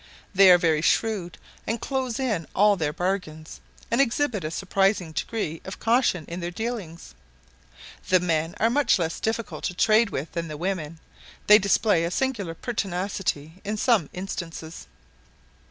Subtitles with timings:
[0.33, 3.61] They are very shrewd and close in all their bargains,
[3.91, 7.13] and exhibit a surprising degree of caution in their dealings.
[8.09, 10.97] The men are much less difficult to trade with than the women:
[11.45, 14.87] they display a singular pertinacity in some instances.